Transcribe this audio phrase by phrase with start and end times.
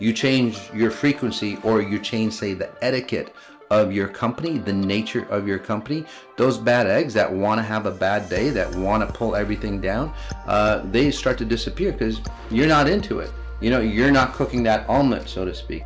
[0.00, 3.34] you change your frequency or you change, say, the etiquette
[3.70, 6.06] of your company, the nature of your company,
[6.36, 9.80] those bad eggs that want to have a bad day, that want to pull everything
[9.80, 10.12] down,
[10.46, 12.20] uh, they start to disappear because
[12.50, 13.30] you're not into it.
[13.60, 15.82] You know, you're not cooking that omelet, so to speak.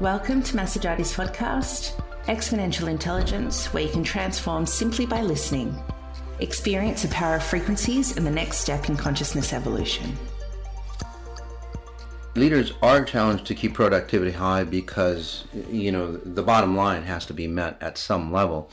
[0.00, 5.76] Welcome to Maz Sajati's podcast, Exponential Intelligence, where you can transform simply by listening.
[6.38, 10.16] Experience the power of frequencies and the next step in consciousness evolution.
[12.36, 17.34] Leaders are challenged to keep productivity high because you know the bottom line has to
[17.34, 18.70] be met at some level.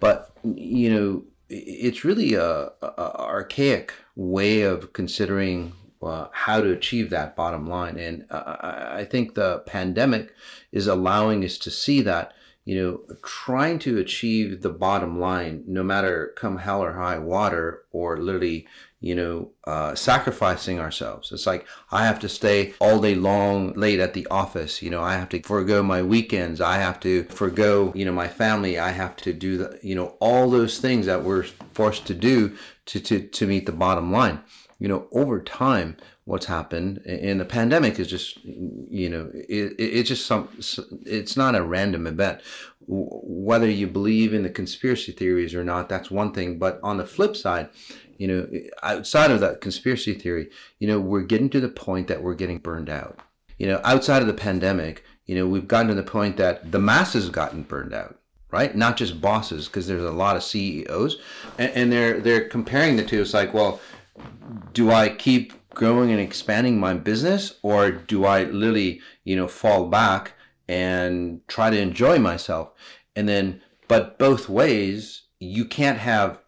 [0.00, 5.72] But you know it's really a, a archaic way of considering
[6.02, 7.98] uh, how to achieve that bottom line.
[7.98, 8.56] And uh,
[8.92, 10.34] i think the pandemic
[10.72, 12.32] is allowing us to see that
[12.66, 17.84] you know trying to achieve the bottom line no matter come hell or high water
[17.92, 18.66] or literally
[19.00, 21.30] you know, uh, sacrificing ourselves.
[21.30, 24.82] It's like I have to stay all day long late at the office.
[24.82, 26.60] You know, I have to forego my weekends.
[26.60, 28.78] I have to forego, you know, my family.
[28.78, 32.56] I have to do the, you know, all those things that we're forced to do
[32.86, 34.40] to, to, to meet the bottom line.
[34.78, 40.08] You know, over time, what's happened in the pandemic is just, you know, it, it's
[40.08, 40.48] just some,
[41.06, 42.40] it's not a random event.
[42.88, 46.58] Whether you believe in the conspiracy theories or not, that's one thing.
[46.58, 47.68] But on the flip side,
[48.18, 48.48] you know,
[48.82, 52.58] outside of that conspiracy theory, you know, we're getting to the point that we're getting
[52.58, 53.20] burned out.
[53.56, 56.80] You know, outside of the pandemic, you know, we've gotten to the point that the
[56.80, 58.18] masses have gotten burned out,
[58.50, 58.74] right?
[58.74, 61.18] Not just bosses, because there's a lot of CEOs,
[61.56, 63.22] and, and they're they're comparing the two.
[63.22, 63.80] It's like, well,
[64.72, 69.88] do I keep growing and expanding my business, or do I literally, you know, fall
[69.88, 70.32] back
[70.66, 72.70] and try to enjoy myself?
[73.14, 76.40] And then, but both ways, you can't have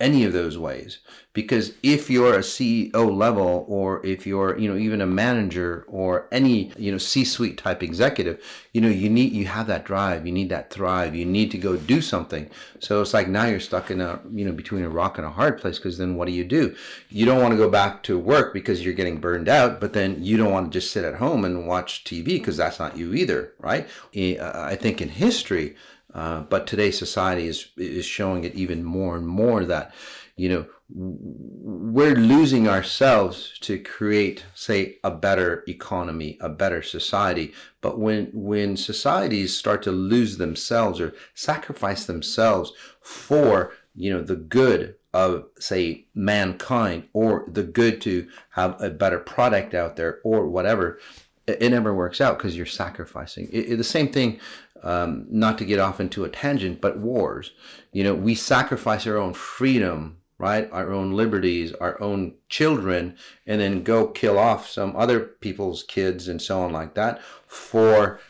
[0.00, 0.98] any of those ways.
[1.32, 6.26] Because if you're a CEO level or if you're you know even a manager or
[6.32, 10.32] any you know C-suite type executive you know you need you have that drive you
[10.32, 12.50] need that thrive you need to go do something.
[12.80, 15.30] So it's like now you're stuck in a you know between a rock and a
[15.30, 16.74] hard place because then what do you do?
[17.08, 20.22] You don't want to go back to work because you're getting burned out but then
[20.22, 23.14] you don't want to just sit at home and watch TV because that's not you
[23.14, 23.88] either right?
[24.14, 25.76] I think in history
[26.14, 29.94] uh, but today society is is showing it even more and more that
[30.36, 37.52] you know we're losing ourselves to create say a better economy a better society.
[37.80, 44.36] But when when societies start to lose themselves or sacrifice themselves for you know the
[44.36, 50.46] good of say mankind or the good to have a better product out there or
[50.46, 50.98] whatever
[51.46, 53.48] it, never works out because you're sacrificing.
[53.52, 54.40] It, it, the same thing
[54.82, 57.52] um, not to get off into a tangent, but wars.
[57.92, 60.68] You know, we sacrifice our own freedom, right?
[60.72, 63.16] Our own liberties, our own children,
[63.46, 68.20] and then go kill off some other people's kids and so on like that for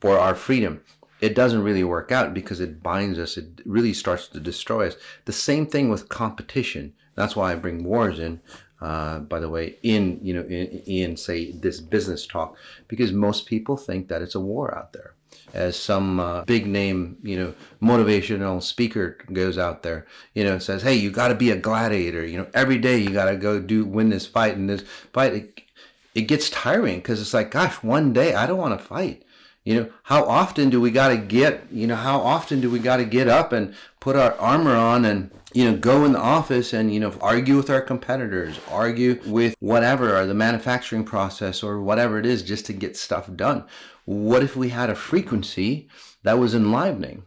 [0.00, 0.82] for our freedom.
[1.20, 3.36] It doesn't really work out because it binds us.
[3.36, 4.96] It really starts to destroy us.
[5.24, 6.94] The same thing with competition.
[7.16, 8.40] That's why I bring wars in.
[8.80, 12.56] Uh, by the way, in you know, in, in say this business talk,
[12.86, 15.14] because most people think that it's a war out there
[15.54, 20.62] as some uh, big name, you know, motivational speaker goes out there, you know, and
[20.62, 22.24] says, "Hey, you got to be a gladiator.
[22.24, 24.82] You know, every day you got to go do win this fight and this
[25.12, 25.62] fight." It,
[26.14, 29.24] it gets tiring because it's like, gosh, one day I don't want to fight.
[29.64, 31.70] You know, how often do we got to get?
[31.70, 35.04] You know, how often do we got to get up and put our armor on
[35.04, 39.20] and you know go in the office and you know argue with our competitors, argue
[39.26, 43.64] with whatever or the manufacturing process or whatever it is just to get stuff done
[44.08, 45.86] what if we had a frequency
[46.22, 47.24] that was enlivening?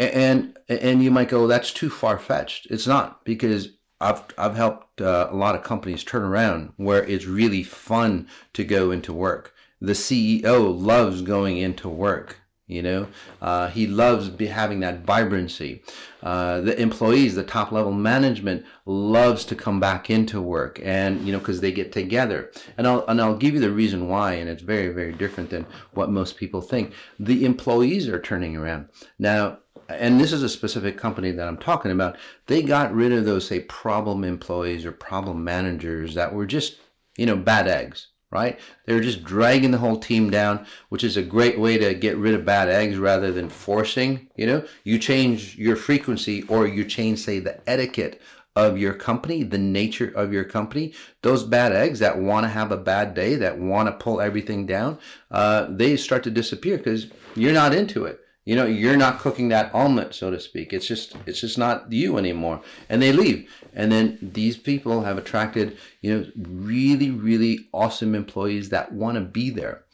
[0.00, 2.66] And and you might go, that's too far fetched.
[2.70, 3.68] It's not because
[4.00, 8.64] I've I've helped uh, a lot of companies turn around where it's really fun to
[8.64, 9.54] go into work.
[9.80, 12.40] The CEO loves going into work.
[12.68, 13.06] You know,
[13.40, 15.84] uh, he loves be having that vibrancy.
[16.20, 21.30] Uh, the employees, the top level management, loves to come back into work, and you
[21.30, 22.50] know, because they get together.
[22.76, 25.64] And I'll and I'll give you the reason why, and it's very very different than
[25.92, 26.92] what most people think.
[27.20, 29.58] The employees are turning around now.
[29.88, 32.16] And this is a specific company that I'm talking about.
[32.48, 36.80] They got rid of those, say, problem employees or problem managers that were just,
[37.16, 38.60] you know, bad eggs right?
[38.84, 42.34] They're just dragging the whole team down, which is a great way to get rid
[42.34, 47.20] of bad eggs rather than forcing, you know, you change your frequency or you change,
[47.20, 48.20] say, the etiquette
[48.54, 50.92] of your company, the nature of your company,
[51.22, 54.66] those bad eggs that want to have a bad day, that want to pull everything
[54.66, 54.98] down,
[55.30, 58.20] uh, they start to disappear because you're not into it.
[58.46, 60.72] You know, you're not cooking that omelet, so to speak.
[60.72, 62.62] It's just it's just not you anymore.
[62.88, 63.50] And they leave.
[63.74, 69.20] And then these people have attracted, you know, really, really awesome employees that want to
[69.20, 69.84] be there.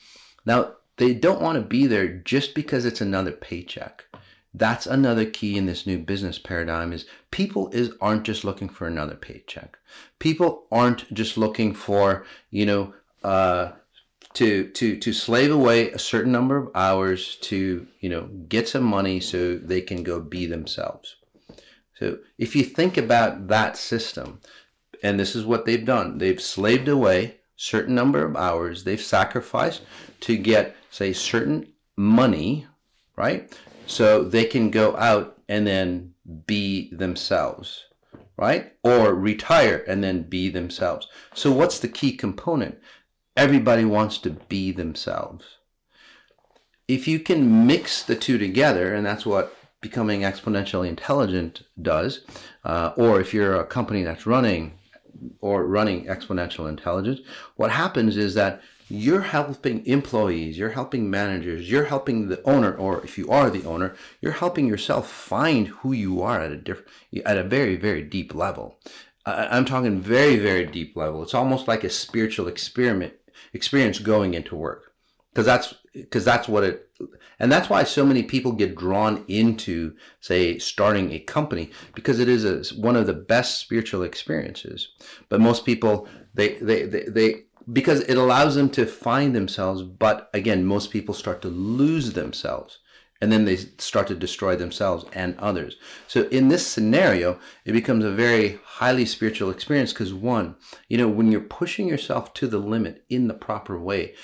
[0.44, 4.04] Now, they don't want to be there just because it's another paycheck.
[4.54, 8.86] That's another key in this new business paradigm is people is aren't just looking for
[8.86, 9.78] another paycheck.
[10.18, 12.94] People aren't just looking for, you know,
[13.24, 13.72] uh,
[14.34, 18.84] to to to slave away a certain number of hours to you know get some
[18.84, 21.16] money so they can go be themselves.
[21.98, 24.40] So if you think about that system
[25.02, 29.82] and this is what they've done they've slaved away certain number of hours they've sacrificed
[30.20, 32.66] to get say certain money
[33.16, 33.56] right?
[33.86, 36.14] So they can go out and then
[36.46, 37.84] be themselves
[38.36, 38.72] right?
[38.82, 41.06] Or retire and then be themselves.
[41.34, 42.78] So what's the key component
[43.36, 45.44] everybody wants to be themselves.
[46.88, 52.20] If you can mix the two together, and that's what becoming exponentially intelligent does,
[52.64, 54.78] uh, or if you're a company that's running
[55.40, 57.20] or running exponential intelligence,
[57.56, 63.02] what happens is that you're helping employees, you're helping managers, you're helping the owner, or
[63.02, 66.88] if you are the owner, you're helping yourself find who you are at a different,
[67.24, 68.78] at a very, very deep level.
[69.24, 71.22] I'm talking very, very deep level.
[71.22, 73.14] It's almost like a spiritual experiment
[73.52, 74.92] experience going into work.
[75.32, 76.90] Because that's because that's what it
[77.38, 82.28] and that's why so many people get drawn into say starting a company because it
[82.28, 84.88] is a, one of the best spiritual experiences.
[85.28, 87.34] But most people they, they they they
[87.72, 92.78] because it allows them to find themselves but again most people start to lose themselves
[93.22, 95.76] and then they start to destroy themselves and others.
[96.08, 100.56] So in this scenario, it becomes a very highly spiritual experience because one,
[100.88, 104.14] you know, when you're pushing yourself to the limit in the proper way,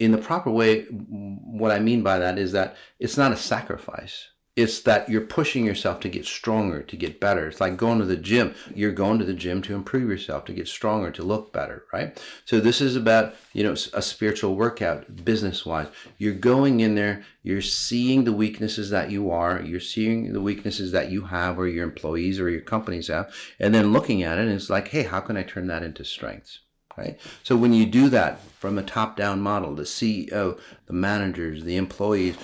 [0.00, 4.31] in the proper way, what I mean by that is that it's not a sacrifice
[4.54, 7.48] it's that you're pushing yourself to get stronger, to get better.
[7.48, 8.54] It's like going to the gym.
[8.74, 12.22] You're going to the gym to improve yourself, to get stronger, to look better, right?
[12.44, 15.88] So this is about, you know, a spiritual workout, business wise.
[16.18, 20.92] You're going in there, you're seeing the weaknesses that you are, you're seeing the weaknesses
[20.92, 24.42] that you have or your employees or your companies have, and then looking at it
[24.42, 26.58] and it's like, hey, how can I turn that into strengths?
[26.98, 27.18] Right?
[27.42, 31.78] So when you do that from a top down model, the CEO, the managers, the
[31.78, 32.36] employees,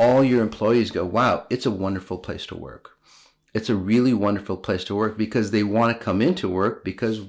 [0.00, 2.92] all your employees go, wow, it's a wonderful place to work.
[3.52, 7.26] It's a really wonderful place to work because they want to come into work because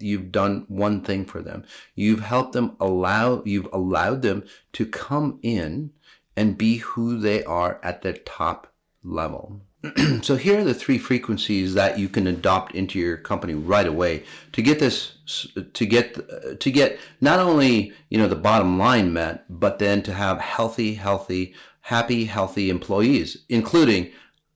[0.00, 1.64] you've done one thing for them.
[1.94, 5.92] You've helped them allow, you've allowed them to come in
[6.36, 8.72] and be who they are at their top
[9.04, 9.60] level.
[10.22, 14.24] so here are the three frequencies that you can adopt into your company right away
[14.52, 15.18] to get this
[15.74, 20.12] to get to get not only you know the bottom line met but then to
[20.12, 21.54] have healthy healthy
[21.86, 24.10] happy, healthy employees, including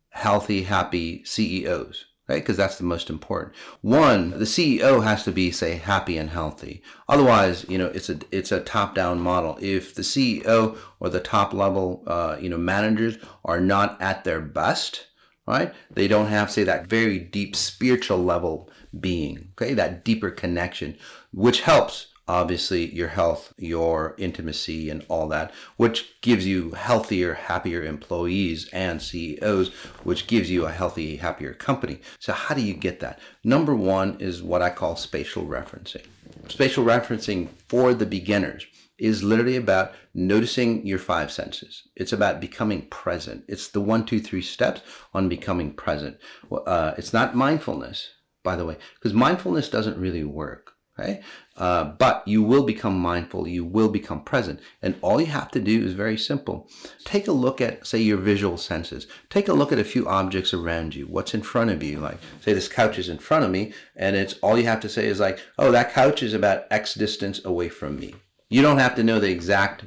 [0.09, 2.43] healthy, happy CEOs, right?
[2.43, 3.55] Because that's the most important.
[3.83, 6.83] One, the CEO has to be, say, happy and healthy.
[7.09, 9.57] Otherwise, you know, it's a it's a top down model.
[9.61, 14.41] If the CEO or the top level, uh, you know, managers are not at their
[14.41, 15.07] best,
[15.47, 15.73] right?
[15.89, 18.69] They don't have, say, that very deep spiritual level
[18.99, 20.99] being, okay, that deeper connection,
[21.33, 27.83] which helps obviously your health, your intimacy, and all that, which gives you healthier, happier
[27.83, 29.73] employees and CEOs,
[30.05, 32.01] which gives you a healthy, happier company.
[32.21, 33.19] So, how do you get that?
[33.43, 36.07] Number one is what I call spatial referencing.
[36.47, 38.65] Spatial referencing for the beginners
[38.97, 41.89] is literally about noticing your five senses.
[41.97, 43.45] It's about becoming present.
[43.49, 44.83] It's the one, two, three steps
[45.13, 46.19] on becoming present.
[46.53, 48.11] Uh, it's not mindfulness,
[48.45, 50.75] by the way, because mindfulness doesn't really work.
[50.99, 51.23] Okay?
[51.57, 54.61] Uh, but you will become mindful, you will become present.
[54.83, 56.69] And all you have to do is very simple.
[57.05, 59.07] Take a look at, say, your visual senses.
[59.29, 61.07] Take a look at a few objects around you.
[61.07, 62.01] What's in front of you?
[62.01, 64.89] Like, say, this couch is in front of me, and it's all you have to
[64.89, 68.15] say is like, oh, that couch is about X distance away from me.
[68.49, 69.85] You don't have to know the exact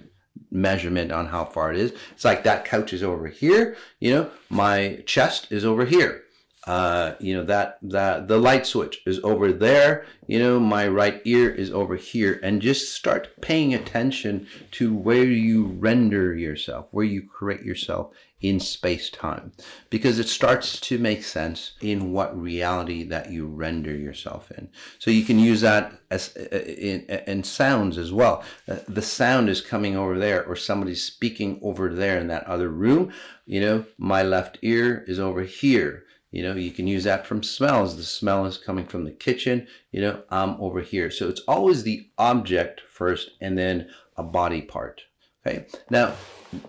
[0.51, 1.93] measurement on how far it is.
[2.11, 6.23] It's like that couch is over here, you know, my chest is over here
[6.65, 10.05] uh, you know that that the light switch is over there.
[10.27, 12.39] You know my right ear is over here.
[12.41, 18.59] And just start paying attention to where you render yourself where you create yourself in
[18.59, 19.53] space time
[19.89, 24.69] because it starts to make sense in what reality that you render yourself in.
[24.99, 28.43] So you can use that as uh, in, in sounds as well.
[28.67, 32.69] Uh, the sound is coming over there or somebody's speaking over there in that other
[32.69, 33.11] room.
[33.45, 37.43] You know my left ear is over here you know, you can use that from
[37.43, 37.95] smells.
[37.95, 39.67] The smell is coming from the kitchen.
[39.91, 41.11] You know, I'm over here.
[41.11, 43.87] So it's always the object first and then
[44.17, 45.03] a body part.
[45.45, 45.67] Okay.
[45.91, 46.15] Now,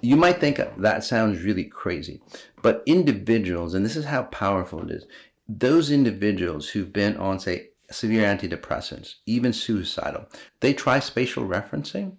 [0.02, 2.20] you might think that sounds really crazy,
[2.60, 5.06] but individuals, and this is how powerful it is,
[5.48, 10.26] those individuals who've been on, say, severe antidepressants, even suicidal,
[10.60, 12.16] they try spatial referencing,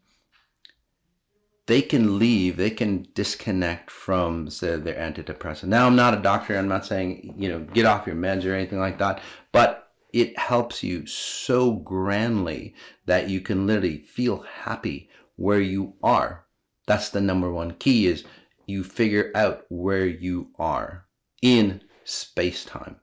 [1.67, 5.65] they can leave, they can disconnect from say, their antidepressant.
[5.65, 6.57] Now, I'm not a doctor.
[6.57, 10.37] I'm not saying, you know, get off your meds or anything like that, but it
[10.37, 16.45] helps you so grandly that you can literally feel happy where you are.
[16.87, 18.23] That's the number one key is
[18.67, 21.05] you figure out where you are
[21.41, 22.97] in space time.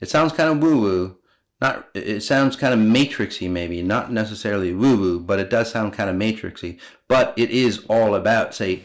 [0.00, 1.17] It sounds kind of woo woo,
[1.60, 3.82] not it sounds kind of matrixy maybe.
[3.82, 6.78] Not necessarily woo woo but it does sound kind of matrixy.
[7.08, 8.82] But it is all about say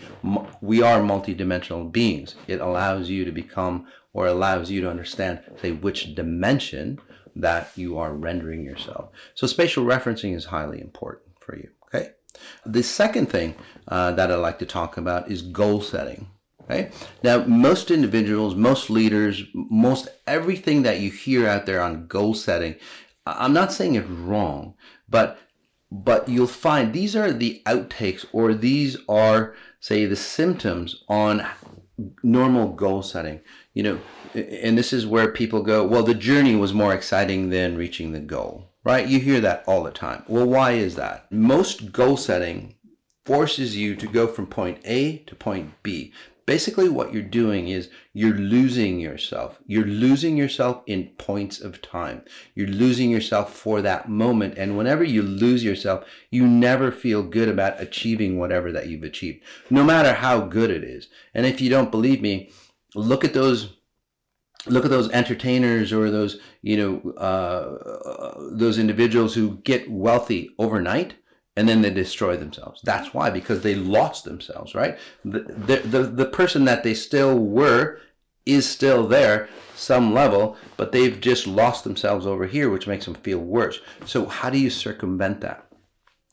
[0.62, 2.36] we are multidimensional beings.
[2.48, 7.00] It allows you to become or allows you to understand say which dimension
[7.36, 9.10] that you are rendering yourself.
[9.34, 12.12] So spatial referencing is highly important for you okay?
[12.66, 13.56] The second thing
[13.88, 16.28] uh, that i like to talk about is goal setting
[16.64, 16.92] Okay.
[17.24, 22.76] Now, most individuals, most leaders, most everything that you hear out there on goal setting,
[23.26, 24.76] I'm not saying it's wrong,
[25.10, 25.40] but
[25.92, 31.46] but you'll find these are the outtakes or these are say the symptoms on
[32.24, 33.42] normal goal setting.
[33.74, 34.00] You know,
[34.34, 38.20] and this is where people go, well, the journey was more exciting than reaching the
[38.20, 38.70] goal.
[38.84, 39.08] Right?
[39.08, 40.24] You hear that all the time.
[40.28, 41.32] Well, why is that?
[41.32, 42.76] Most goal setting
[43.26, 46.12] forces you to go from point A to point B
[46.46, 49.60] basically what you're doing is you're losing yourself.
[49.66, 52.24] You're losing yourself in points of time.
[52.56, 54.58] You're losing yourself for that moment.
[54.58, 59.44] And whenever you lose yourself, you never feel good about achieving whatever that you've achieved,
[59.70, 61.08] no matter how good it is.
[61.34, 62.52] And if you don't believe me,
[62.96, 63.74] look at those
[64.66, 71.16] look at those entertainers or those you know uh, those individuals who get wealthy overnight
[71.56, 72.82] and then they destroy themselves.
[72.84, 74.98] That's why, because they lost themselves, right?
[75.24, 78.00] The, the, the, the, person that they still were
[78.46, 83.14] is still there, some level, but they've just lost themselves over here, which makes them
[83.16, 83.80] feel worse.
[84.06, 85.68] So how do you circumvent that?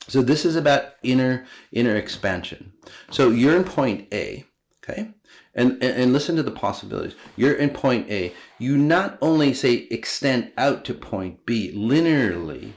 [0.09, 2.73] So this is about inner inner expansion.
[3.11, 4.45] So you're in point A,
[4.83, 5.11] okay?
[5.55, 7.15] And, and, and listen to the possibilities.
[7.37, 8.33] You're in point A.
[8.59, 12.73] You not only say extend out to point B linearly,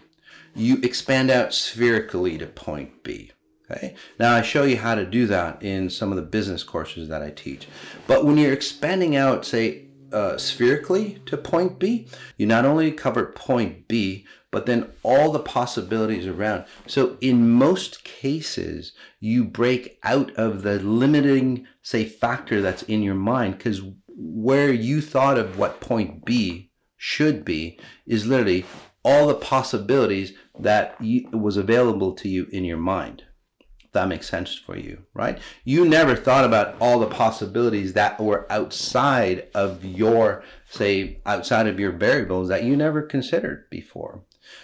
[0.55, 3.31] you expand out spherically to point B.
[3.69, 3.95] Okay.
[4.19, 7.23] Now I show you how to do that in some of the business courses that
[7.23, 7.67] I teach.
[8.07, 12.07] But when you're expanding out, say, uh, spherically to point B,
[12.37, 16.65] you not only cover point B, but then all the possibilities around.
[16.85, 23.15] So in most cases, you break out of the limiting, say, factor that's in your
[23.15, 28.65] mind because where you thought of what point B should be is literally
[29.03, 30.97] all the possibilities that
[31.31, 33.23] was available to you in your mind.
[33.93, 35.39] that makes sense for you, right?
[35.63, 41.79] You never thought about all the possibilities that were outside of your, say, outside of
[41.79, 44.23] your variables that you never considered before.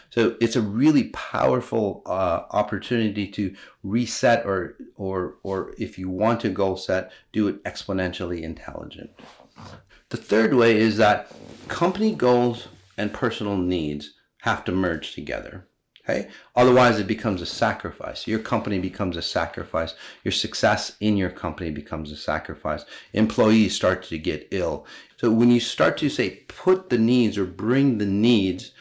[0.10, 6.42] So it's a really powerful uh, opportunity to reset, or or or if you want
[6.42, 9.12] to goal set, do it exponentially intelligent.
[10.10, 11.32] The third way is that
[11.68, 12.68] company goals
[12.98, 15.68] and personal needs have to merge together.
[16.10, 16.30] Okay?
[16.56, 18.26] Otherwise, it becomes a sacrifice.
[18.26, 19.94] Your company becomes a sacrifice.
[20.24, 22.86] Your success in your company becomes a sacrifice.
[23.14, 24.86] Employees start to get ill.
[25.18, 28.72] So when you start to say, put the needs or bring the needs,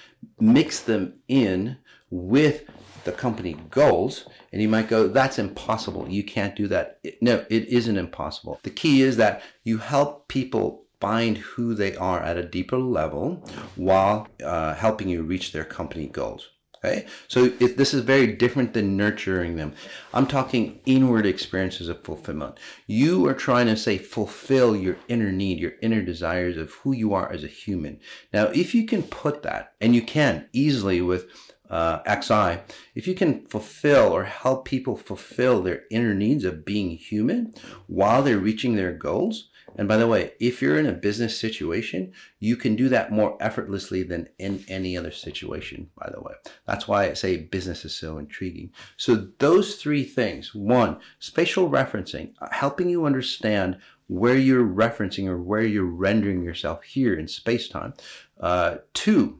[0.40, 1.76] mix them in
[2.10, 2.64] with
[3.04, 6.08] the company goals, and you might go, that's impossible.
[6.08, 7.00] You can't do that.
[7.20, 8.60] No, it isn't impossible.
[8.62, 13.44] The key is that you help people find who they are at a deeper level
[13.76, 16.48] while uh, helping you reach their company goals.
[16.84, 19.72] Okay, so if this is very different than nurturing them.
[20.14, 22.56] I'm talking inward experiences of fulfillment.
[22.86, 27.14] You are trying to say fulfill your inner need, your inner desires of who you
[27.14, 27.98] are as a human.
[28.32, 31.26] Now, if you can put that, and you can easily with
[31.70, 32.60] uh, XI,
[32.94, 37.54] if you can fulfill or help people fulfill their inner needs of being human
[37.86, 42.12] while they're reaching their goals, and by the way, if you're in a business situation,
[42.40, 46.34] you can do that more effortlessly than in any other situation, by the way.
[46.66, 48.72] That's why I say business is so intriguing.
[48.96, 55.38] So those three things, one, spatial referencing, uh, helping you understand where you're referencing or
[55.38, 57.94] where you're rendering yourself here in space time.
[58.40, 59.38] Uh, two,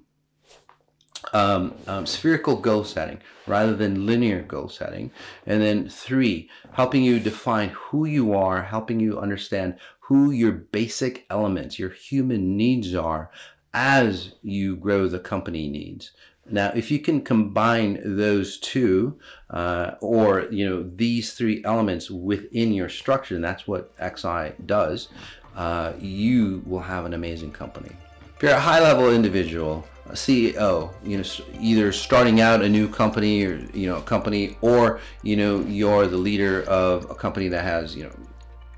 [1.33, 5.11] um, um, spherical goal setting rather than linear goal setting.
[5.47, 11.27] And then three, helping you define who you are, helping you understand who your basic
[11.31, 13.31] elements, your human needs are
[13.75, 16.13] as you grow the company needs.
[16.51, 19.19] Now, if you can combine those two,
[19.51, 25.09] uh, or you know these three elements within your structure, and that's what XI does,
[25.57, 27.95] uh, you will have an amazing company.
[28.37, 31.25] If you're a high-level individual, CEO, you know,
[31.61, 36.07] either starting out a new company or you know a company, or you know you're
[36.07, 38.13] the leader of a company that has you know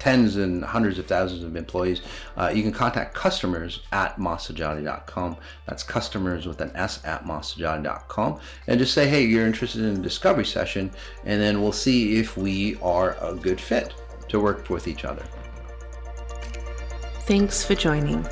[0.00, 2.00] tens and hundreds of thousands of employees,
[2.36, 5.36] uh, you can contact customers at masajati.com.
[5.66, 8.40] That's customers with an S at masajati.com.
[8.66, 10.90] And just say, hey, you're interested in a discovery session,
[11.24, 13.94] and then we'll see if we are a good fit
[14.28, 15.24] to work with each other.
[17.26, 18.26] Thanks for joining.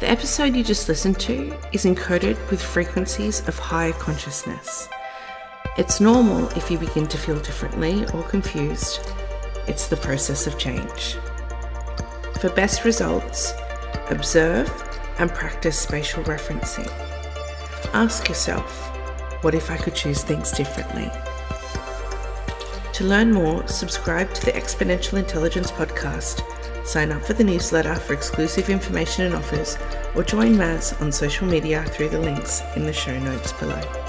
[0.00, 4.88] The episode you just listened to is encoded with frequencies of higher consciousness.
[5.78, 9.00] It's normal if you begin to feel differently or confused
[9.66, 11.16] it's the process of change.
[12.40, 13.54] For best results,
[14.10, 14.70] observe
[15.18, 16.90] and practice spatial referencing.
[17.94, 18.70] Ask yourself,
[19.42, 21.10] what if I could choose things differently?
[22.92, 26.42] To learn more, subscribe to the Exponential Intelligence podcast,
[26.84, 29.76] sign up for the newsletter for exclusive information and offers,
[30.14, 34.03] or join Maz on social media through the links in the show notes below.